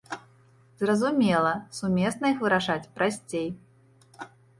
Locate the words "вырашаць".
2.45-2.89